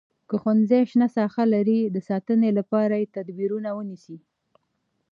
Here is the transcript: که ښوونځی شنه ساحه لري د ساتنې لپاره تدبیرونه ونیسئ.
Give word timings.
که 0.29 0.35
ښوونځی 0.41 0.81
شنه 0.91 1.07
ساحه 1.15 1.43
لري 1.53 1.79
د 1.85 1.97
ساتنې 2.09 2.49
لپاره 2.59 3.09
تدبیرونه 3.15 3.69
ونیسئ. 3.73 4.17